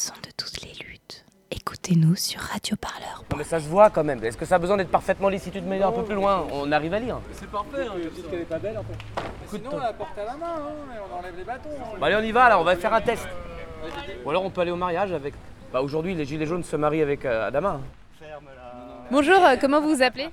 son 0.00 0.14
de 0.14 0.30
toutes 0.34 0.62
les 0.62 0.72
luttes. 0.86 1.26
Écoutez-nous 1.50 2.16
sur 2.16 2.40
Radio 2.40 2.74
Parleur. 2.80 3.22
Non 3.30 3.36
mais 3.36 3.44
ça 3.44 3.60
se 3.60 3.66
voit 3.68 3.90
quand 3.90 4.02
même. 4.02 4.24
Est-ce 4.24 4.38
que 4.38 4.46
ça 4.46 4.54
a 4.54 4.58
besoin 4.58 4.78
d'être 4.78 4.88
parfaitement 4.90 5.28
lisse 5.28 5.42
Si 5.42 5.50
tu 5.50 5.60
te 5.60 5.66
mets 5.66 5.82
un 5.82 5.92
peu 5.92 6.02
plus 6.04 6.14
loin, 6.14 6.46
on 6.52 6.72
arrive 6.72 6.94
à 6.94 6.98
lire. 7.00 7.18
C'est 7.34 7.50
parfait, 7.50 7.86
hein, 7.86 7.92
juste 8.14 8.30
qu'elle 8.30 8.40
est 8.40 8.44
pas 8.44 8.58
belle 8.58 8.78
en 8.78 8.82
fait. 8.84 9.56
Sinon, 9.56 9.70
on 9.74 9.78
la 9.78 9.92
porte 9.92 10.16
à 10.16 10.24
la 10.24 10.36
main, 10.36 10.46
hein, 10.56 10.94
et 10.96 10.98
on 11.12 11.18
enlève 11.18 11.34
les 11.36 11.44
bâtons. 11.44 11.68
hein. 11.78 11.98
Bah 12.00 12.06
allez, 12.06 12.16
on 12.16 12.22
y 12.22 12.32
va 12.32 12.48
là, 12.48 12.58
on 12.58 12.64
va 12.64 12.76
faire 12.76 12.94
un 12.94 13.02
test. 13.02 13.28
Ou 14.24 14.30
alors 14.30 14.42
on 14.42 14.48
peut 14.50 14.62
aller 14.62 14.70
au 14.70 14.76
mariage 14.76 15.12
avec. 15.12 15.34
Bah 15.70 15.82
aujourd'hui, 15.82 16.14
les 16.14 16.24
gilets 16.24 16.46
jaunes 16.46 16.64
se 16.64 16.76
marient 16.76 17.02
avec 17.02 17.26
euh, 17.26 17.48
Adama. 17.48 17.80
Bonjour, 19.10 19.44
euh, 19.44 19.56
comment 19.60 19.82
vous 19.82 19.96
vous 19.96 20.02
appelez? 20.02 20.28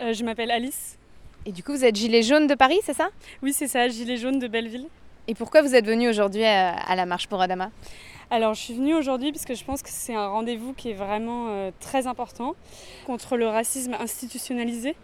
Euh, 0.00 0.14
je 0.14 0.24
m'appelle 0.24 0.50
Alice. 0.50 0.96
Et 1.44 1.52
du 1.52 1.62
coup, 1.62 1.72
vous 1.72 1.84
êtes 1.84 1.96
gilet 1.96 2.22
jaune 2.22 2.46
de 2.46 2.54
Paris, 2.54 2.78
c'est 2.82 2.94
ça? 2.94 3.08
Oui, 3.42 3.52
c'est 3.52 3.68
ça, 3.68 3.88
gilet 3.88 4.16
jaune 4.16 4.38
de 4.38 4.46
Belleville. 4.48 4.86
Et 5.28 5.34
pourquoi 5.34 5.60
vous 5.60 5.74
êtes 5.74 5.84
venu 5.86 6.08
aujourd'hui 6.08 6.44
à, 6.44 6.76
à 6.76 6.94
la 6.94 7.04
marche 7.04 7.26
pour 7.26 7.42
Adama? 7.42 7.70
Alors, 8.30 8.54
je 8.54 8.60
suis 8.60 8.74
venue 8.74 8.94
aujourd'hui 8.94 9.32
parce 9.32 9.44
que 9.44 9.54
je 9.54 9.64
pense 9.64 9.82
que 9.82 9.88
c'est 9.90 10.14
un 10.14 10.28
rendez-vous 10.28 10.72
qui 10.72 10.90
est 10.90 10.94
vraiment 10.94 11.46
euh, 11.48 11.70
très 11.80 12.06
important 12.06 12.54
contre 13.06 13.36
le 13.36 13.46
racisme 13.46 13.94
institutionnalisé. 13.94 14.96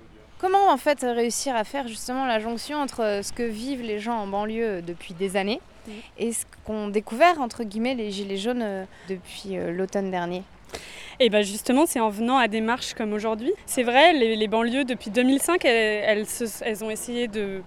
Comment 0.42 0.70
en 0.72 0.76
fait 0.76 1.02
réussir 1.02 1.54
à 1.54 1.62
faire 1.62 1.86
justement 1.86 2.26
la 2.26 2.40
jonction 2.40 2.78
entre 2.78 3.04
euh, 3.04 3.22
ce 3.22 3.32
que 3.32 3.44
vivent 3.44 3.82
les 3.82 4.00
gens 4.00 4.16
en 4.16 4.26
banlieue 4.26 4.82
depuis 4.82 5.14
des 5.14 5.36
années 5.36 5.60
et 6.18 6.32
ce 6.32 6.44
qu'ont 6.64 6.88
découvert 6.88 7.40
entre 7.40 7.62
guillemets 7.62 7.94
les 7.94 8.10
gilets 8.10 8.38
jaunes 8.38 8.62
euh, 8.62 8.84
depuis 9.08 9.56
euh, 9.56 9.70
l'automne 9.70 10.10
dernier? 10.10 10.42
Et 11.22 11.30
bien 11.30 11.42
justement, 11.42 11.86
c'est 11.86 12.00
en 12.00 12.08
venant 12.08 12.36
à 12.36 12.48
des 12.48 12.60
marches 12.60 12.94
comme 12.94 13.12
aujourd'hui. 13.12 13.52
C'est 13.64 13.84
vrai, 13.84 14.12
les, 14.12 14.48
banlieues, 14.48 14.84
depuis 14.84 15.10
2005, 15.10 15.64
elles, 15.64 16.26
ont 16.82 16.90
essayé 16.90 17.28
de, 17.28 17.62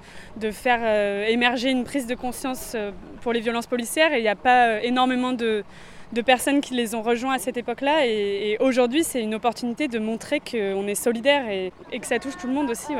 faire 0.52 0.82
euh, 0.84 1.26
émerger 1.26 1.72
une 1.72 1.86
prise 1.86 2.06
de 2.06 2.16
conscience 2.16 2.74
euh, 2.76 2.92
pour 3.22 3.32
les 3.32 3.40
violences 3.40 3.68
policières 3.68 4.14
et 4.14 4.18
il 4.20 4.24
n'y 4.24 4.28
a 4.28 4.36
pas 4.36 4.68
euh, 4.68 4.80
énormément 4.84 5.32
de, 5.32 5.64
personnes 6.26 6.60
qui 6.60 6.74
les 6.74 6.96
ont 6.96 7.02
rejoints 7.02 7.36
à 7.36 7.40
cette 7.40 7.56
époque-là. 7.56 8.06
Et, 8.06 8.58
aujourd'hui, 8.60 9.06
c'est 9.06 9.22
une 9.22 9.36
opportunité 9.36 9.88
de 9.88 10.00
montrer 10.00 10.42
qu'on 10.42 10.86
est 10.88 10.96
solidaire 10.96 11.48
et, 11.50 11.72
que 11.98 12.06
ça 12.06 12.20
touche 12.20 12.36
tout 12.38 12.48
le 12.48 12.54
monde 12.54 12.70
aussi. 12.70 12.94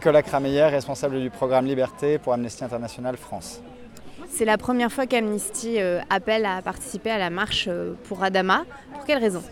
Nicolas 0.00 0.22
Crameyer, 0.22 0.62
responsable 0.62 1.20
du 1.20 1.28
programme 1.28 1.66
Liberté 1.66 2.16
pour 2.16 2.32
Amnesty 2.32 2.64
International 2.64 3.18
France. 3.18 3.60
C'est 4.30 4.46
la 4.46 4.56
première 4.56 4.90
fois 4.90 5.04
qu'Amnesty 5.04 5.78
euh, 5.78 6.00
appelle 6.08 6.46
à 6.46 6.62
participer 6.62 7.10
à 7.10 7.18
la 7.18 7.28
marche 7.28 7.66
euh, 7.68 7.92
pour 8.08 8.24
Adama. 8.24 8.62
Pour 8.94 9.04
quelle 9.04 9.18
raison? 9.18 9.42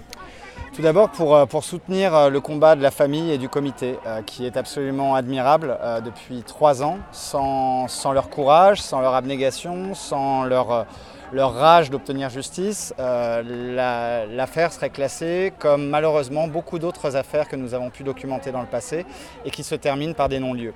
Tout 0.75 0.81
d'abord 0.81 1.11
pour, 1.11 1.37
euh, 1.37 1.45
pour 1.45 1.65
soutenir 1.65 2.31
le 2.31 2.41
combat 2.41 2.77
de 2.77 2.83
la 2.83 2.91
famille 2.91 3.31
et 3.31 3.37
du 3.37 3.51
comité, 3.51 3.99
euh, 4.07 4.23
qui 4.23 4.47
est 4.47 4.57
absolument 4.57 5.15
admirable 5.15 5.77
euh, 5.83 6.01
depuis 6.01 6.43
trois 6.45 6.83
ans. 6.83 6.97
Sans, 7.13 7.87
sans 7.87 8.15
leur 8.15 8.31
courage, 8.31 8.81
sans 8.81 9.03
leur 9.03 9.13
abnégation, 9.15 9.93
sans 9.93 10.45
leur, 10.45 10.73
euh, 10.73 10.85
leur 11.33 11.53
rage 11.55 11.91
d'obtenir 11.91 12.31
justice, 12.31 12.95
euh, 12.99 13.43
la- 13.75 14.25
l'affaire 14.27 14.73
serait 14.73 14.91
classée 14.91 15.53
comme 15.59 15.89
malheureusement 15.89 16.49
beaucoup 16.49 16.79
d'autres 16.79 17.17
affaires 17.17 17.49
que 17.49 17.57
nous 17.57 17.75
avons 17.75 17.91
pu 17.91 18.03
documenter 18.03 18.51
dans 18.51 18.63
le 18.63 18.67
passé 18.67 19.05
et 19.45 19.51
qui 19.51 19.63
se 19.63 19.75
terminent 19.75 20.15
par 20.15 20.29
des 20.31 20.39
non-lieux. 20.41 20.73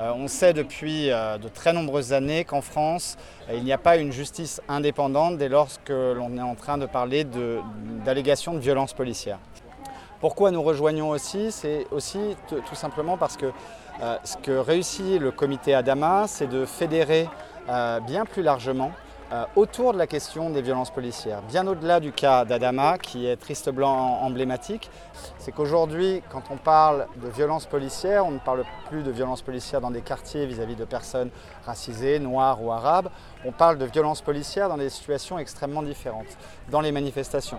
Euh, 0.00 0.10
on 0.16 0.26
sait 0.26 0.52
depuis 0.54 1.10
euh, 1.10 1.38
de 1.38 1.46
très 1.48 1.72
nombreuses 1.72 2.12
années 2.12 2.44
qu'en 2.44 2.62
France, 2.62 3.16
il 3.52 3.62
n'y 3.62 3.72
a 3.72 3.78
pas 3.78 3.96
une 3.96 4.10
justice 4.10 4.60
indépendante 4.68 5.36
dès 5.38 5.48
lors 5.48 5.68
que 5.84 6.12
l'on 6.14 6.36
est 6.36 6.42
en 6.42 6.54
train 6.56 6.78
de 6.78 6.86
parler 6.86 7.22
de- 7.24 7.60
d'allégations 8.04 8.54
de, 8.54 8.58
violence 8.58 8.94
policière. 8.94 9.38
Pourquoi 10.20 10.50
nous 10.50 10.62
rejoignons 10.62 11.10
aussi 11.10 11.52
C'est 11.52 11.86
aussi 11.90 12.18
tout 12.48 12.74
simplement 12.74 13.16
parce 13.16 13.36
que 13.36 13.46
ce 14.24 14.36
que 14.36 14.52
réussit 14.52 15.20
le 15.20 15.32
comité 15.32 15.74
Adama, 15.74 16.26
c'est 16.28 16.46
de 16.46 16.64
fédérer 16.64 17.28
bien 18.06 18.24
plus 18.24 18.42
largement 18.42 18.92
autour 19.56 19.92
de 19.92 19.98
la 19.98 20.06
question 20.06 20.50
des 20.50 20.62
violences 20.62 20.90
policières. 20.90 21.42
Bien 21.42 21.66
au-delà 21.66 22.00
du 22.00 22.12
cas 22.12 22.44
d'Adama, 22.44 22.98
qui 22.98 23.26
est 23.26 23.36
triste 23.36 23.70
blanc 23.70 24.18
emblématique, 24.20 24.90
c'est 25.38 25.52
qu'aujourd'hui, 25.52 26.22
quand 26.30 26.42
on 26.50 26.56
parle 26.56 27.06
de 27.16 27.28
violences 27.28 27.66
policières, 27.66 28.26
on 28.26 28.32
ne 28.32 28.38
parle 28.38 28.64
plus 28.88 29.02
de 29.02 29.10
violences 29.10 29.42
policières 29.42 29.80
dans 29.80 29.90
des 29.90 30.02
quartiers 30.02 30.46
vis-à-vis 30.46 30.76
de 30.76 30.84
personnes 30.84 31.30
racisées, 31.64 32.18
noires 32.18 32.62
ou 32.62 32.72
arabes, 32.72 33.08
on 33.44 33.52
parle 33.52 33.78
de 33.78 33.86
violences 33.86 34.22
policières 34.22 34.68
dans 34.68 34.78
des 34.78 34.90
situations 34.90 35.38
extrêmement 35.38 35.82
différentes, 35.82 36.36
dans 36.70 36.80
les 36.80 36.92
manifestations. 36.92 37.58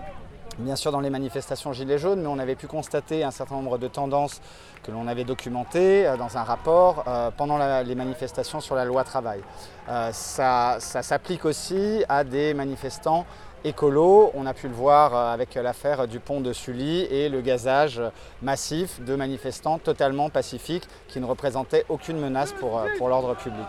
Bien 0.58 0.76
sûr 0.76 0.92
dans 0.92 1.00
les 1.00 1.10
manifestations 1.10 1.72
Gilets 1.72 1.98
jaunes, 1.98 2.20
mais 2.20 2.28
on 2.28 2.38
avait 2.38 2.54
pu 2.54 2.68
constater 2.68 3.24
un 3.24 3.32
certain 3.32 3.56
nombre 3.56 3.76
de 3.76 3.88
tendances 3.88 4.40
que 4.84 4.92
l'on 4.92 5.08
avait 5.08 5.24
documentées 5.24 6.06
euh, 6.06 6.16
dans 6.16 6.36
un 6.36 6.44
rapport 6.44 7.04
euh, 7.08 7.32
pendant 7.36 7.58
les 7.82 7.94
manifestations 7.96 8.60
sur 8.60 8.76
la 8.76 8.84
loi 8.84 9.02
travail. 9.02 9.40
Euh, 9.88 10.10
ça 10.12 10.78
s'applique 10.78 11.44
aussi 11.44 12.04
à 12.08 12.22
des 12.22 12.54
manifestants 12.54 13.26
écolos. 13.64 14.30
On 14.34 14.46
a 14.46 14.54
pu 14.54 14.68
le 14.68 14.74
voir 14.74 15.14
avec 15.14 15.56
l'affaire 15.56 16.06
du 16.06 16.20
pont 16.20 16.40
de 16.40 16.52
Sully 16.52 17.00
et 17.10 17.28
le 17.28 17.40
gazage 17.40 18.00
massif 18.40 19.02
de 19.02 19.16
manifestants 19.16 19.78
totalement 19.78 20.30
pacifiques 20.30 20.86
qui 21.08 21.18
ne 21.18 21.26
représentaient 21.26 21.84
aucune 21.88 22.20
menace 22.20 22.52
pour, 22.52 22.80
pour 22.96 23.08
l'ordre 23.08 23.34
public. 23.34 23.66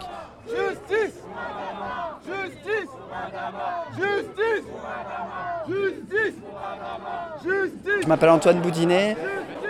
Justice 0.47 1.16
Justice 2.28 2.90
Justice 3.97 4.66
Je 8.02 8.08
m'appelle 8.08 8.30
Antoine 8.30 8.59
Boudinet 8.59 9.18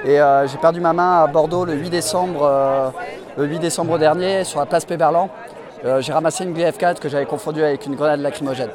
et 0.03 0.19
euh, 0.19 0.47
j'ai 0.47 0.57
perdu 0.57 0.81
ma 0.81 0.93
main 0.93 1.23
à 1.23 1.27
Bordeaux 1.27 1.65
le 1.65 1.73
8 1.73 1.89
décembre, 1.89 2.41
euh, 2.43 2.89
le 3.37 3.45
8 3.45 3.59
décembre 3.59 3.97
dernier 3.97 4.43
sur 4.43 4.59
la 4.59 4.65
place 4.65 4.85
Péberlan. 4.85 5.29
Euh, 5.85 6.01
j'ai 6.01 6.11
ramassé 6.11 6.43
une 6.43 6.53
GF4 6.53 6.99
que 6.99 7.07
j'avais 7.07 7.25
confondue 7.25 7.63
avec 7.63 7.85
une 7.85 7.95
grenade 7.95 8.19
lacrymogène. 8.19 8.71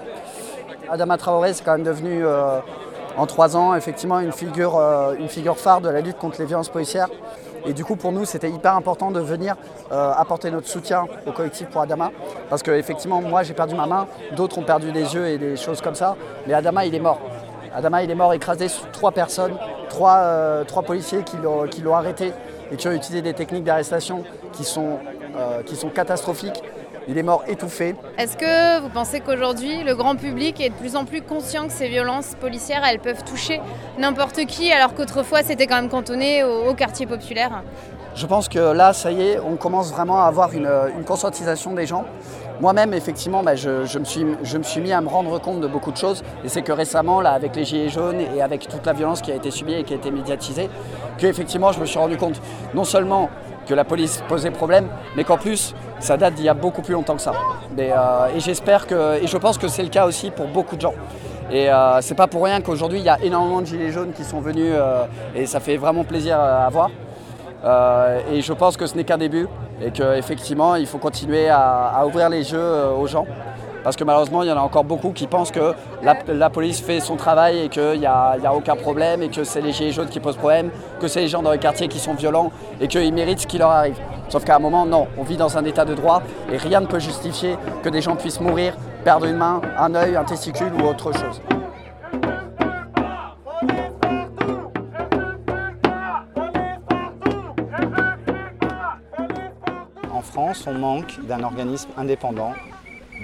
Adama 0.91 1.19
Traoré, 1.19 1.53
c'est 1.53 1.65
quand 1.65 1.73
même 1.73 1.85
devenu 1.85 2.25
en 3.17 3.27
trois 3.27 3.57
ans 3.57 3.75
effectivement 3.75 4.19
une 4.19 4.33
figure, 4.33 4.81
une 5.19 5.29
figure 5.29 5.57
phare 5.57 5.81
de 5.81 5.89
la 5.89 6.01
lutte 6.01 6.19
contre 6.19 6.41
les 6.41 6.47
violences 6.47 6.69
policières. 6.69 7.09
Et 7.67 7.73
du 7.73 7.85
coup, 7.85 7.97
pour 7.97 8.13
nous, 8.13 8.25
c'était 8.25 8.51
hyper 8.51 8.75
important 8.75 9.11
de 9.11 9.21
venir 9.21 9.57
euh, 9.93 10.13
apporter 10.17 10.51
notre 10.51 10.69
soutien 10.69 11.07
au 11.27 11.33
collectif 11.33 11.69
pour 11.69 11.81
Adama. 11.81 12.11
Parce 12.49 12.63
que, 12.63 12.71
effectivement, 12.71 13.21
moi, 13.21 13.43
j'ai 13.43 13.55
perdu 13.55 13.75
ma 13.75 13.87
main, 13.87 14.07
d'autres 14.37 14.59
ont 14.59 14.63
perdu 14.63 14.93
des 14.93 15.15
yeux 15.15 15.27
et 15.27 15.39
des 15.39 15.57
choses 15.57 15.81
comme 15.81 15.95
ça. 15.95 16.17
Mais 16.47 16.55
Adama, 16.55 16.87
il 16.87 16.95
est 16.95 17.01
mort. 17.01 17.21
Adama, 17.75 18.03
il 18.03 18.11
est 18.11 18.15
mort 18.15 18.33
écrasé 18.33 18.69
sous 18.69 18.87
trois 18.93 19.13
personnes, 19.13 19.57
trois, 19.89 20.17
euh, 20.19 20.65
trois 20.65 20.83
policiers 20.83 21.23
qui 21.23 21.37
l'ont 21.83 21.95
arrêté 21.95 22.33
et 22.73 22.77
qui 22.77 22.89
ont 22.89 22.93
utilisé 22.93 23.23
des 23.23 23.35
techniques 23.35 23.65
d'arrestation 23.65 24.25
qui, 24.53 24.65
euh, 24.79 25.63
qui 25.63 25.77
sont 25.77 25.89
catastrophiques. 25.89 26.63
Il 27.09 27.19
est 27.19 27.23
mort 27.23 27.43
étouffé. 27.49 27.95
Est-ce 28.19 28.37
que 28.37 28.81
vous 28.81 28.89
pensez 28.89 29.21
qu'aujourd'hui, 29.21 29.83
le 29.83 29.95
grand 29.95 30.17
public 30.17 30.61
est 30.61 30.69
de 30.69 30.75
plus 30.75 30.97
en 30.97 31.05
plus 31.05 31.23
conscient 31.23 31.67
que 31.67 31.73
ces 31.73 31.89
violences 31.89 32.35
policières, 32.39 32.83
elles 32.85 33.01
peuvent 33.01 33.25
toucher 33.25 33.61
n'importe 33.99 34.45
qui, 34.47 34.71
alors 34.73 34.95
qu'autrefois, 34.95 35.43
c'était 35.43 35.67
quand 35.67 35.77
même 35.77 35.89
cantonné 35.89 36.45
au, 36.45 36.69
au 36.69 36.75
quartier 36.75 37.07
populaire? 37.07 37.63
Je 38.15 38.27
pense 38.27 38.49
que 38.49 38.59
là, 38.59 38.93
ça 38.93 39.13
y 39.13 39.23
est, 39.23 39.39
on 39.41 39.57
commence 39.57 39.93
vraiment 39.93 40.23
à 40.23 40.27
avoir 40.27 40.53
une, 40.53 40.71
une 40.97 41.05
conscientisation 41.05 41.75
des 41.75 41.87
gens. 41.87 42.05
Moi-même, 42.61 42.93
effectivement, 42.93 43.43
bah, 43.43 43.55
je, 43.55 43.87
je 43.87 43.99
me 43.99 44.05
suis, 44.05 44.27
je 44.43 44.59
me 44.59 44.63
suis 44.63 44.81
mis 44.81 44.93
à 44.93 45.01
me 45.01 45.09
rendre 45.09 45.41
compte 45.41 45.61
de 45.61 45.67
beaucoup 45.67 45.93
de 45.93 45.97
choses. 45.97 46.23
Et 46.45 46.49
c'est 46.49 46.61
que 46.61 46.73
récemment, 46.73 47.21
là, 47.23 47.31
avec 47.33 47.57
les 47.57 47.65
Gilets 47.65 47.89
jaunes 47.89 48.21
et 48.21 48.43
avec 48.43 48.69
toute 48.69 48.85
la 48.85 48.93
violence 48.93 49.23
qui 49.23 49.33
a 49.33 49.37
été 49.37 49.51
subie 49.51 49.75
et 49.75 49.85
qui 49.85 49.95
a 49.95 49.97
été 49.97 50.11
médiatisée, 50.11 50.69
que 51.19 51.27
effectivement, 51.27 51.73
je 51.73 51.81
me 51.81 51.87
suis 51.87 51.99
rendu 51.99 52.19
compte 52.19 52.43
non 52.75 52.85
seulement 52.85 53.31
que 53.71 53.75
la 53.77 53.85
police 53.85 54.21
posait 54.29 54.51
problème, 54.51 54.89
mais 55.17 55.23
qu'en 55.23 55.39
plus, 55.39 55.75
ça 56.01 56.17
date 56.17 56.35
d'il 56.35 56.45
y 56.45 56.49
a 56.49 56.55
beaucoup 56.55 56.83
plus 56.83 56.95
longtemps 56.95 57.15
que 57.15 57.23
ça. 57.23 57.33
Euh, 57.79 58.27
et 58.35 58.41
j'espère 58.41 58.89
que, 58.89 59.23
et 59.23 59.29
je 59.29 59.37
pense 59.37 59.59
que 59.59 59.69
c'est 59.69 59.85
le 59.85 59.91
cas 59.91 60.07
aussi 60.07 60.33
pour 60.33 60.49
beaucoup 60.49 60.75
de 60.75 60.81
gens. 60.81 60.95
Et 61.53 61.71
euh, 61.71 62.01
c'est 62.01 62.17
pas 62.17 62.27
pour 62.27 62.45
rien 62.45 62.61
qu'aujourd'hui, 62.61 62.99
il 62.99 63.05
y 63.05 63.09
a 63.09 63.21
énormément 63.23 63.61
de 63.61 63.67
Gilets 63.67 63.93
jaunes 63.93 64.13
qui 64.13 64.25
sont 64.25 64.41
venus 64.41 64.73
euh, 64.73 65.05
et 65.37 65.47
ça 65.47 65.61
fait 65.61 65.77
vraiment 65.77 66.03
plaisir 66.03 66.39
à 66.39 66.69
voir. 66.69 66.91
Et 68.33 68.41
je 68.41 68.53
pense 68.55 68.77
que 68.77 68.87
ce 68.87 68.97
n'est 68.97 69.05
qu'un 69.05 69.19
début 69.19 69.47
et 69.83 69.91
qu'effectivement, 69.91 70.77
il 70.77 70.87
faut 70.87 70.99
continuer 70.99 71.49
à, 71.49 72.05
ouvrir 72.07 72.29
les 72.29 72.55
euh, 72.55 72.93
aux 72.93 73.07
gens. 73.07 73.27
Parce 73.83 73.97
que 73.97 74.05
malheureusement, 74.05 74.43
il 74.43 74.49
y 74.49 74.53
en 74.53 74.57
a 74.57 74.61
encore 74.61 74.85
beaucoup 74.85 75.13
qui 75.13 75.27
pensent 75.27 75.51
que 75.51 75.75
la, 76.03 76.51
police 76.51 76.81
fait 76.81 77.01
son 77.01 77.17
travail 77.17 77.61
et 77.61 77.69
qu'il 77.69 78.01
n'y 78.01 78.07
a, 78.07 78.37
y 78.37 78.47
a 78.47 78.55
aucun 78.55 78.77
problème 78.77 79.23
et 79.23 79.29
que 79.29 79.45
c'est 79.45 79.61
les 79.61 79.73
gilets 79.73 79.93
jaunes 79.93 80.09
qui 80.09 80.21
posent 80.21 80.37
problème, 80.37 80.71
que 81.01 81.09
c'est 81.09 81.21
les 81.21 81.29
gens 81.29 81.43
dans 81.43 81.53
les 81.53 81.59
quartiers 81.59 81.89
qui 81.89 81.99
sont 81.99 82.15
violents 82.15 82.51
et 82.81 82.89
qu'ils 82.89 83.13
méritent 83.15 83.41
ce 83.41 83.47
qui 83.47 83.59
leur 83.59 83.71
arrive. 83.71 83.99
Sauf 84.29 84.45
qu'à 84.45 84.57
un 84.57 84.59
moment, 84.59 84.87
non, 84.87 85.09
on 85.19 85.23
vit 85.23 85.37
dans 85.37 85.57
un 85.57 85.65
état 85.65 85.85
de 85.85 85.95
droit 85.95 86.23
et 86.53 86.57
rien 86.57 86.81
ne 86.81 86.87
peut 86.87 87.01
justifier 87.01 87.57
que 87.83 87.89
des 87.89 88.03
gens 88.03 88.17
puissent 88.17 88.41
mourir, 88.41 88.77
perdre 89.03 89.27
une 89.27 89.37
main, 89.37 89.61
un 89.79 89.95
œil, 89.95 90.17
un 90.17 90.25
testicule 90.25 90.73
ou 90.75 90.87
autre 90.87 91.13
chose. 91.13 91.41
En 100.13 100.23
France, 100.23 100.65
on 100.67 100.75
manque 100.75 101.19
d'un 101.27 101.43
organisme 101.43 101.89
indépendant 101.97 102.53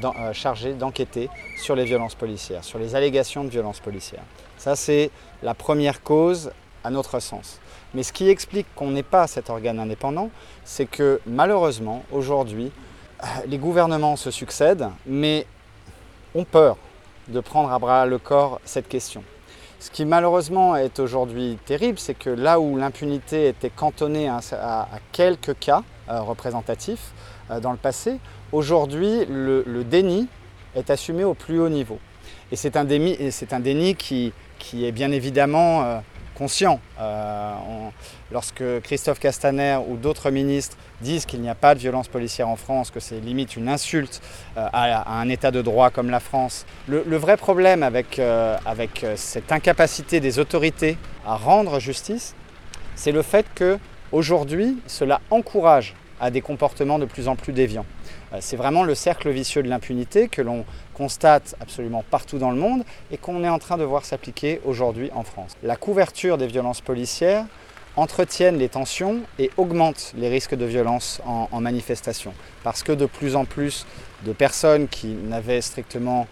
euh, 0.04 0.72
d'enquêter 0.74 1.28
sur 1.56 1.74
les 1.74 1.84
violences 1.84 2.14
policières, 2.14 2.64
sur 2.64 2.78
les 2.78 2.94
allégations 2.94 3.44
de 3.44 3.50
violences 3.50 3.80
policières. 3.80 4.24
Ça, 4.58 4.76
c'est 4.76 5.10
la 5.42 5.54
première 5.54 6.02
cause 6.02 6.50
à 6.84 6.90
notre 6.90 7.20
sens. 7.20 7.60
Mais 7.94 8.02
ce 8.02 8.12
qui 8.12 8.28
explique 8.28 8.66
qu'on 8.74 8.90
n'est 8.90 9.02
pas 9.02 9.26
cet 9.26 9.50
organe 9.50 9.78
indépendant, 9.78 10.30
c'est 10.64 10.86
que 10.86 11.20
malheureusement, 11.26 12.04
aujourd'hui, 12.12 12.70
euh, 13.22 13.26
les 13.46 13.58
gouvernements 13.58 14.16
se 14.16 14.30
succèdent, 14.30 14.88
mais 15.06 15.46
ont 16.34 16.44
peur 16.44 16.76
de 17.28 17.40
prendre 17.40 17.72
à 17.72 17.78
bras 17.78 18.06
le 18.06 18.18
corps 18.18 18.60
cette 18.64 18.88
question. 18.88 19.24
Ce 19.78 19.90
qui 19.90 20.04
malheureusement 20.04 20.74
est 20.76 20.98
aujourd'hui 20.98 21.58
terrible, 21.64 21.98
c'est 21.98 22.14
que 22.14 22.30
là 22.30 22.58
où 22.60 22.76
l'impunité 22.76 23.48
était 23.48 23.70
cantonnée 23.70 24.28
à, 24.28 24.88
quelques 25.12 25.58
cas 25.58 25.82
euh, 26.08 26.20
représentatifs 26.20 27.12
euh, 27.50 27.58
dans 27.58 27.72
le 27.72 27.76
passé, 27.76 28.18
aujourd'hui 28.52 29.24
le, 29.28 29.82
déni 29.82 30.28
est 30.76 30.90
assumé 30.90 31.24
au 31.24 31.34
plus 31.34 31.60
haut 31.60 31.68
niveau. 31.68 31.98
Et 32.52 32.56
c'est 32.56 32.76
un, 32.76 32.84
déni 32.84 33.96
qui, 33.96 34.32
est 34.72 34.92
bien 34.92 35.10
évidemment 35.10 36.00
conscient. 36.36 36.80
Euh, 37.00 37.54
lorsque 38.30 38.62
Christophe 38.84 39.18
Castaner 39.18 39.78
ou 39.88 39.96
d'autres 39.96 40.30
ministres 40.30 40.76
disent 41.00 41.26
qu'il 41.26 41.40
n'y 41.40 41.48
a 41.48 41.56
pas 41.56 41.74
de 41.74 41.80
violence 41.80 42.06
policière 42.06 42.48
en 42.48 42.56
France, 42.56 42.92
que 42.92 43.00
c'est 43.00 43.18
limite 43.18 43.56
une 43.56 43.68
insulte 43.68 44.22
à, 44.54 45.18
un 45.18 45.28
État 45.28 45.50
de 45.50 45.60
droit 45.60 45.90
comme 45.90 46.10
la 46.10 46.20
France, 46.20 46.66
le, 46.86 47.16
vrai 47.16 47.36
problème 47.36 47.82
avec 47.82 48.20
cette 49.16 49.50
incapacité 49.50 50.20
des 50.20 50.38
autorités 50.38 50.98
à 51.26 51.34
rendre 51.34 51.80
justice, 51.80 52.36
c'est 52.94 53.12
le 53.12 53.22
fait 53.22 53.46
que 53.54 53.78
aujourd'hui, 54.12 54.78
cela 54.86 55.20
encourage 55.30 55.94
à 56.20 56.30
des 56.30 56.40
comportements 56.40 56.98
de 56.98 57.04
plus 57.04 57.28
en 57.28 57.36
plus 57.36 57.52
déviants. 57.52 57.86
C'est 58.40 58.56
vraiment 58.56 58.84
le 58.84 58.94
cercle 58.94 59.30
vicieux 59.30 59.62
de 59.62 59.68
l'impunité 59.68 60.28
que 60.28 60.42
l'on 60.42 60.64
constate 60.94 61.54
absolument 61.60 62.04
partout 62.10 62.38
dans 62.38 62.50
le 62.50 62.56
monde 62.56 62.84
et 63.10 63.18
qu'on 63.18 63.44
est 63.44 63.48
en 63.48 63.58
train 63.58 63.76
de 63.76 63.84
voir 63.84 64.04
s'appliquer 64.04 64.60
aujourd'hui 64.64 65.10
en 65.14 65.22
France. 65.22 65.56
La 65.62 65.76
couverture 65.76 66.38
des 66.38 66.46
violences 66.46 66.80
policières 66.80 67.44
entretiennent 67.96 68.58
les 68.58 68.68
tensions 68.68 69.20
et 69.38 69.50
augmentent 69.56 70.12
les 70.16 70.28
risques 70.28 70.54
de 70.54 70.64
violence 70.64 71.20
en, 71.24 71.60
manifestation. 71.60 72.34
Parce 72.62 72.82
que 72.82 72.92
de 72.92 73.06
plus 73.06 73.36
en 73.36 73.44
plus 73.44 73.86
de 74.24 74.32
personnes 74.32 74.88
qui 74.88 75.08
n'avaient 75.08 75.62
strictement 75.62 76.26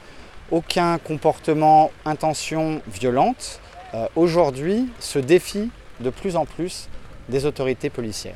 aucun 0.50 0.98
comportement, 0.98 1.90
intention 2.04 2.82
violente, 2.86 3.60
euh, 3.94 4.06
aujourd'hui 4.14 4.88
se 5.00 5.18
défient 5.18 5.70
de 6.00 6.10
plus 6.10 6.36
en 6.36 6.44
plus 6.44 6.88
des 7.28 7.46
autorités 7.46 7.90
policières. 7.90 8.34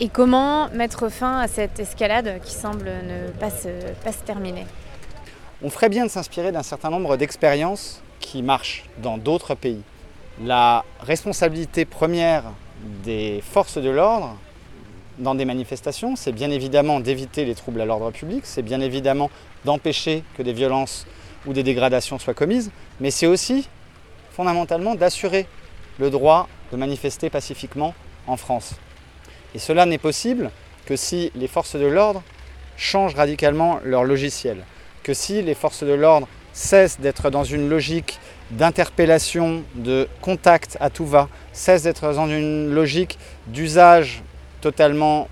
Et 0.00 0.08
comment 0.08 0.68
mettre 0.70 1.08
fin 1.08 1.40
à 1.40 1.48
cette 1.48 1.80
escalade 1.80 2.40
qui 2.44 2.52
semble 2.52 2.84
ne 2.84 3.30
pas 3.32 3.50
pas 3.50 4.12
se 4.12 4.22
terminer? 4.24 4.64
On 5.60 5.70
ferait 5.70 5.88
bien 5.88 6.06
de 6.06 6.10
s'inspirer 6.10 6.52
d'un 6.52 6.62
certain 6.62 6.88
nombre 6.88 7.16
d'expériences 7.16 8.00
qui 8.20 8.42
marchent 8.42 8.84
dans 8.98 9.18
d'autres 9.18 9.56
pays. 9.56 9.82
La 10.44 10.84
responsabilité 11.00 11.84
première 11.84 12.44
des 13.04 13.42
forces 13.42 13.78
de 13.78 13.90
l'ordre 13.90 14.36
dans 15.18 15.34
des 15.34 15.44
manifestations, 15.44 16.14
c'est 16.14 16.30
bien 16.30 16.50
évidemment 16.50 17.00
d'éviter 17.00 17.44
les 17.44 17.56
troubles 17.56 17.80
à 17.80 17.84
l'ordre 17.84 18.12
public, 18.12 18.42
c'est 18.44 18.62
bien 18.62 18.80
évidemment 18.80 19.30
d'empêcher 19.64 20.22
que 20.36 20.42
des 20.42 20.52
violences 20.52 21.06
ou 21.44 21.52
des 21.52 21.64
dégradations 21.64 22.20
soient 22.20 22.34
commises, 22.34 22.70
mais 23.00 23.10
c'est 23.10 23.26
aussi 23.26 23.68
fondamentalement 24.30 24.94
d'assurer 24.94 25.48
le 25.98 26.10
droit 26.10 26.48
de 26.72 26.76
manifester 26.76 27.30
pacifiquement 27.30 27.94
en 28.26 28.36
France. 28.36 28.74
Et 29.54 29.58
cela 29.58 29.86
n'est 29.86 29.98
possible 29.98 30.50
que 30.86 30.96
si 30.96 31.32
les 31.34 31.48
forces 31.48 31.76
de 31.76 31.86
l'ordre 31.86 32.22
changent 32.76 33.14
radicalement 33.14 33.80
leur 33.84 34.04
logiciel 34.04 34.64
que 35.08 35.14
si 35.14 35.40
les 35.40 35.54
forces 35.54 35.84
de 35.84 35.94
l'ordre 35.94 36.28
cessent 36.52 37.00
d'être 37.00 37.30
dans 37.30 37.42
une 37.42 37.70
logique 37.70 38.18
d'interpellation, 38.50 39.62
de 39.74 40.06
contact 40.20 40.76
à 40.80 40.90
tout 40.90 41.06
va, 41.06 41.30
cessent 41.54 41.84
d'être 41.84 42.12
dans 42.12 42.28
une 42.28 42.74
logique 42.74 43.18
d'usage 43.46 44.22
totalement 44.60 45.28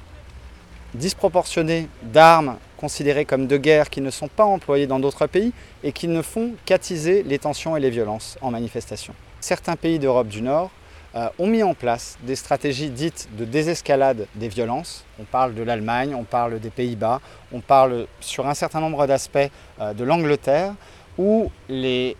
disproportionné 0.94 1.88
d'armes 2.04 2.56
considérées 2.78 3.26
comme 3.26 3.46
de 3.46 3.58
guerre 3.58 3.90
qui 3.90 4.00
ne 4.00 4.08
sont 4.08 4.28
pas 4.28 4.46
employées 4.46 4.86
dans 4.86 4.98
d'autres 4.98 5.26
pays 5.26 5.52
et 5.84 5.92
qui 5.92 6.08
ne 6.08 6.22
font 6.22 6.52
qu'attiser 6.64 7.22
les 7.22 7.38
tensions 7.38 7.76
et 7.76 7.80
les 7.80 7.90
violences 7.90 8.38
en 8.40 8.50
manifestation. 8.50 9.14
Certains 9.40 9.76
pays 9.76 9.98
d'Europe 9.98 10.28
du 10.28 10.40
Nord 10.40 10.70
euh, 11.16 11.28
ont 11.38 11.46
mis 11.46 11.62
en 11.62 11.72
place 11.72 12.18
des 12.24 12.36
stratégies 12.36 12.90
dites 12.90 13.30
de 13.38 13.46
désescalade 13.46 14.26
des 14.34 14.48
violences. 14.48 15.06
On 15.18 15.24
parle 15.24 15.54
de 15.54 15.62
l'Allemagne, 15.62 16.14
on 16.14 16.24
parle 16.24 16.60
des 16.60 16.68
Pays-Bas, 16.68 17.22
on 17.54 17.60
parle 17.60 18.06
sur 18.20 18.46
un 18.46 18.52
certain 18.52 18.80
nombre 18.80 19.06
d'aspects 19.06 19.38
euh, 19.80 19.94
de 19.94 20.04
l'Angleterre, 20.04 20.74
où 21.16 21.50
les, 21.70 22.18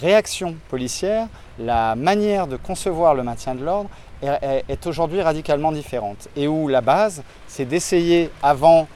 réactions 0.00 0.54
policières, 0.68 1.26
la 1.58 1.96
manière 1.96 2.46
de 2.46 2.56
concevoir 2.56 3.16
le 3.16 3.24
maintien 3.24 3.56
de 3.56 3.64
l'ordre 3.64 3.90
est, 4.22 4.86
aujourd'hui 4.86 5.20
radicalement 5.20 5.72
différente. 5.72 6.28
Et 6.36 6.46
où 6.46 6.68
la 6.68 6.80
base, 6.80 7.24
c'est 7.48 7.64
d'essayer, 7.64 8.30
avant 8.40 8.86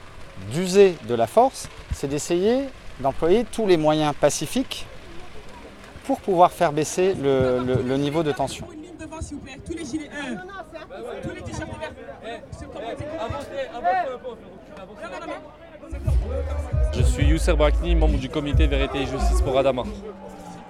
d'user 0.53 0.95
de 1.09 1.15
la 1.15 1.27
force, 1.27 1.67
c'est 1.93 2.07
d'essayer 2.07 2.61
d'employer 3.01 3.43
tous 3.43 3.67
les 3.67 3.75
moyens 3.75 4.13
pacifiques 4.15 4.85
pour 6.05 6.21
pouvoir 6.21 6.53
faire 6.53 6.71
baisser 6.71 7.13
le 7.13 7.97
niveau 7.97 8.23
de 8.23 8.31
tension 8.31 8.65
s'il 9.21 9.37
vous 9.37 9.43
plaît. 9.43 9.57
Tous 9.65 9.73
les 9.73 9.85
gilets. 9.85 10.09
tous 11.23 11.29
les 11.35 11.41
t-shirts 11.41 11.67
Je 16.93 17.01
suis 17.01 17.25
Yousser 17.25 17.53
Brakni, 17.53 17.95
membre 17.95 18.17
du 18.17 18.29
comité 18.29 18.67
Vérité 18.67 18.99
et 18.99 19.05
Justice 19.05 19.41
pour 19.41 19.57
Adama. 19.57 19.83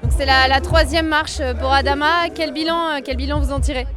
Donc 0.03 0.11
c'est 0.15 0.25
la, 0.25 0.61
troisième 0.61 1.07
marche 1.07 1.41
pour 1.59 1.71
Adama. 1.71 2.29
Quel 2.33 2.53
bilan, 2.53 2.99
quel 3.03 3.17
bilan 3.17 3.39
vous 3.39 3.51
en 3.51 3.59
tirez? 3.59 3.87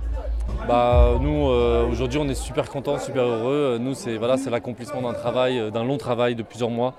Bah, 0.67 1.15
nous, 1.21 1.49
euh, 1.49 1.87
aujourd'hui, 1.87 2.19
on 2.23 2.29
est 2.29 2.35
super 2.35 2.69
contents, 2.69 2.99
super 2.99 3.25
heureux. 3.25 3.79
Nous, 3.81 3.95
c'est 3.95 4.17
voilà, 4.17 4.37
l'accomplissement 4.51 5.03
d'un 5.03 5.15
travail, 5.15 5.71
d'un 5.73 5.85
long 5.85 5.97
travail 5.97 6.35
de 6.35 6.43
plusieurs 6.43 6.71
mois. 6.71 6.95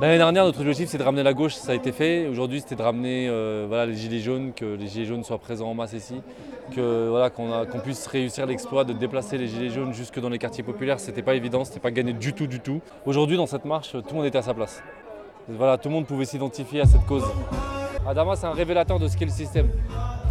L'année 0.00 0.18
dernière, 0.18 0.44
notre 0.44 0.60
objectif, 0.60 0.88
c'est 0.88 0.98
de 0.98 1.02
ramener 1.02 1.22
la 1.22 1.34
gauche, 1.34 1.54
ça 1.54 1.72
a 1.72 1.74
été 1.74 1.92
fait. 1.92 2.26
Aujourd'hui, 2.26 2.60
c'était 2.60 2.74
de 2.74 2.82
ramener 2.82 3.28
euh, 3.28 3.86
les 3.86 3.94
gilets 3.94 4.20
jaunes, 4.20 4.52
que 4.52 4.64
les 4.64 4.86
gilets 4.86 5.04
jaunes 5.04 5.22
soient 5.24 5.38
présents 5.38 5.70
en 5.70 5.74
masse 5.74 5.92
ici, 5.92 6.20
qu'on 6.74 7.78
puisse 7.82 8.06
réussir 8.06 8.46
l'exploit 8.46 8.84
de 8.84 8.92
déplacer 8.92 9.38
les 9.38 9.46
gilets 9.46 9.70
jaunes 9.70 9.92
jusque 9.92 10.18
dans 10.18 10.30
les 10.30 10.38
quartiers 10.38 10.64
populaires. 10.64 10.98
C'était 10.98 11.22
pas 11.22 11.34
évident, 11.34 11.64
c'était 11.64 11.80
pas 11.80 11.90
gagné 11.90 12.12
du 12.12 12.32
tout, 12.32 12.46
du 12.46 12.60
tout. 12.60 12.80
Aujourd'hui, 13.04 13.36
dans 13.36 13.46
cette 13.46 13.66
marche, 13.66 13.92
tout 13.92 14.02
le 14.10 14.14
monde 14.16 14.26
était 14.26 14.38
à 14.38 14.42
sa 14.42 14.54
place. 14.54 14.82
Voilà, 15.48 15.76
tout 15.76 15.88
le 15.88 15.94
monde 15.94 16.06
pouvait 16.06 16.24
s'identifier 16.24 16.80
à 16.80 16.86
cette 16.86 17.04
cause. 17.04 17.24
Adama, 18.06 18.36
c'est 18.36 18.46
un 18.46 18.52
révélateur 18.52 18.98
de 18.98 19.06
ce 19.06 19.16
qu'est 19.16 19.26
le 19.26 19.30
système 19.30 19.68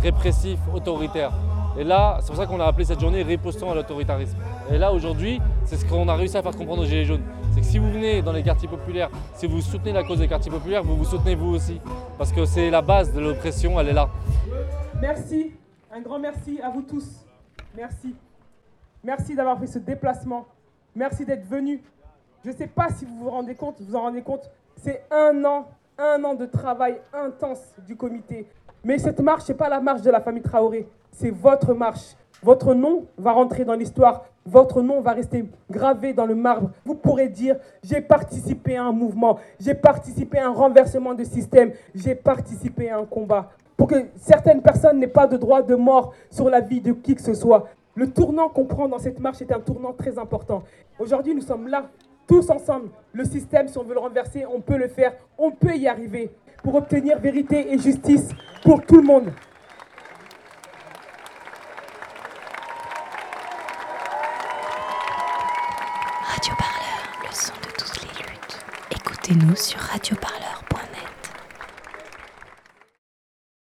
répressif, 0.01 0.59
autoritaire. 0.73 1.31
Et 1.79 1.83
là, 1.83 2.17
c'est 2.21 2.27
pour 2.27 2.35
ça 2.35 2.45
qu'on 2.45 2.59
a 2.59 2.65
appelé 2.65 2.85
cette 2.85 2.99
journée 2.99 3.23
ripostant 3.23 3.71
à 3.71 3.75
l'autoritarisme. 3.75 4.37
Et 4.71 4.77
là, 4.77 4.91
aujourd'hui, 4.91 5.39
c'est 5.65 5.77
ce 5.77 5.85
qu'on 5.85 6.07
a 6.07 6.15
réussi 6.15 6.37
à 6.37 6.41
faire 6.41 6.55
comprendre 6.55 6.83
aux 6.83 6.85
Gilets 6.85 7.05
jaunes. 7.05 7.23
C'est 7.53 7.61
que 7.61 7.65
si 7.65 7.77
vous 7.77 7.91
venez 7.91 8.21
dans 8.21 8.31
les 8.31 8.43
quartiers 8.43 8.67
populaires, 8.67 9.09
si 9.35 9.45
vous 9.45 9.61
soutenez 9.61 9.93
la 9.93 10.03
cause 10.03 10.19
des 10.19 10.27
quartiers 10.27 10.51
populaires, 10.51 10.83
vous 10.83 10.97
vous 10.97 11.05
soutenez 11.05 11.35
vous 11.35 11.53
aussi. 11.53 11.79
Parce 12.17 12.31
que 12.31 12.45
c'est 12.45 12.69
la 12.69 12.81
base 12.81 13.13
de 13.13 13.19
l'oppression, 13.19 13.79
elle 13.79 13.89
est 13.89 13.93
là. 13.93 14.09
Merci, 14.99 15.53
un 15.91 16.01
grand 16.01 16.19
merci 16.19 16.59
à 16.61 16.69
vous 16.69 16.81
tous. 16.81 17.25
Merci. 17.75 18.15
Merci 19.03 19.35
d'avoir 19.35 19.59
fait 19.59 19.67
ce 19.67 19.79
déplacement. 19.79 20.45
Merci 20.95 21.25
d'être 21.25 21.45
venu. 21.45 21.81
Je 22.43 22.49
ne 22.49 22.55
sais 22.55 22.67
pas 22.67 22.89
si 22.89 23.05
vous 23.05 23.17
vous 23.19 23.29
rendez 23.29 23.55
compte, 23.55 23.81
vous 23.81 23.95
en 23.95 24.01
rendez 24.01 24.21
compte, 24.21 24.49
c'est 24.77 25.03
un 25.11 25.43
an, 25.45 25.67
un 25.97 26.23
an 26.23 26.33
de 26.33 26.45
travail 26.45 26.97
intense 27.13 27.73
du 27.85 27.95
comité. 27.95 28.47
Mais 28.83 28.97
cette 28.97 29.19
marche, 29.19 29.47
n'est 29.47 29.55
pas 29.55 29.69
la 29.69 29.79
marche 29.79 30.01
de 30.01 30.09
la 30.09 30.21
famille 30.21 30.43
Traoré 30.43 30.87
c'est 31.13 31.29
votre 31.29 31.73
marche. 31.73 32.15
Votre 32.41 32.73
nom 32.73 33.05
va 33.17 33.31
rentrer 33.31 33.63
dans 33.63 33.75
l'histoire. 33.75 34.25
Votre 34.45 34.81
nom 34.81 34.99
va 34.99 35.13
rester 35.13 35.45
gravé 35.71 36.13
dans 36.13 36.25
le 36.25 36.35
marbre. 36.35 36.71
Vous 36.85 36.95
pourrez 36.95 37.29
dire, 37.29 37.55
j'ai 37.81 38.01
participé 38.01 38.75
à 38.75 38.83
un 38.83 38.91
mouvement, 38.91 39.39
j'ai 39.59 39.73
participé 39.73 40.39
à 40.39 40.47
un 40.47 40.53
renversement 40.53 41.13
de 41.13 41.23
système, 41.23 41.71
j'ai 41.95 42.15
participé 42.15 42.89
à 42.89 42.97
un 42.97 43.05
combat. 43.05 43.51
Pour 43.77 43.87
que 43.87 43.95
certaines 44.17 44.61
personnes 44.61 44.99
n'aient 44.99 45.07
pas 45.07 45.27
de 45.27 45.37
droit 45.37 45.61
de 45.61 45.75
mort 45.75 46.13
sur 46.29 46.49
la 46.49 46.59
vie 46.59 46.81
de 46.81 46.91
qui 46.91 47.15
que 47.15 47.21
ce 47.21 47.33
soit. 47.33 47.69
Le 47.95 48.09
tournant 48.09 48.49
qu'on 48.49 48.65
prend 48.65 48.87
dans 48.87 48.99
cette 48.99 49.19
marche 49.19 49.41
est 49.41 49.51
un 49.51 49.59
tournant 49.59 49.93
très 49.93 50.17
important. 50.17 50.63
Aujourd'hui, 50.99 51.33
nous 51.33 51.41
sommes 51.41 51.67
là, 51.67 51.89
tous 52.27 52.49
ensemble. 52.49 52.89
Le 53.13 53.23
système, 53.23 53.67
si 53.67 53.77
on 53.77 53.83
veut 53.83 53.93
le 53.93 53.99
renverser, 53.99 54.45
on 54.45 54.61
peut 54.61 54.77
le 54.77 54.87
faire, 54.87 55.13
on 55.37 55.51
peut 55.51 55.75
y 55.75 55.87
arriver 55.87 56.31
pour 56.63 56.75
obtenir 56.75 57.19
vérité 57.19 57.73
et 57.73 57.77
justice 57.77 58.29
pour 58.63 58.81
tout 58.85 58.97
le 58.97 59.03
monde. 59.03 59.31
Écoutez-nous 69.33 69.55
sur 69.55 69.79
Radio 69.79 70.15
Parleur. 70.15 70.42